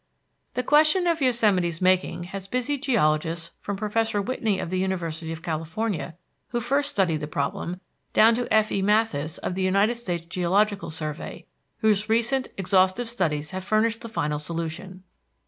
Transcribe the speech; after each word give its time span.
The 0.55 0.63
question 0.63 1.05
of 1.05 1.21
Yosemite's 1.21 1.79
making 1.79 2.23
has 2.23 2.47
busied 2.47 2.81
geologists 2.81 3.51
from 3.61 3.77
Professor 3.77 4.19
Whitney 4.19 4.57
of 4.57 4.71
the 4.71 4.79
University 4.79 5.31
of 5.31 5.43
California, 5.43 6.15
who 6.47 6.59
first 6.59 6.89
studied 6.89 7.19
the 7.19 7.27
problem, 7.27 7.79
down 8.11 8.33
to 8.33 8.51
F.E. 8.51 8.81
Matthes, 8.81 9.37
of 9.37 9.53
the 9.53 9.61
United 9.61 9.93
States 9.93 10.25
Geological 10.25 10.89
Survey, 10.89 11.45
whose 11.81 12.09
recent 12.09 12.47
exhaustive 12.57 13.07
studies 13.09 13.51
have 13.51 13.63
furnished 13.63 14.01
the 14.01 14.09
final 14.09 14.39
solution. 14.39 15.03